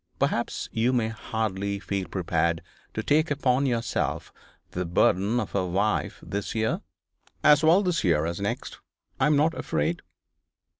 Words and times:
Perhaps 0.17 0.67
you 0.71 0.91
may 0.93 1.09
hardly 1.09 1.77
feel 1.77 2.07
prepared 2.07 2.63
to 2.95 3.03
take 3.03 3.29
upon 3.29 3.67
yourself 3.67 4.33
the 4.71 4.83
burden 4.83 5.39
of 5.39 5.53
a 5.53 5.63
wife 5.63 6.19
this 6.23 6.55
year.' 6.55 6.81
'As 7.43 7.63
well 7.63 7.83
this 7.83 8.03
year 8.03 8.25
as 8.25 8.41
next. 8.41 8.79
I 9.19 9.27
am 9.27 9.35
not 9.35 9.53
afraid.' 9.53 10.01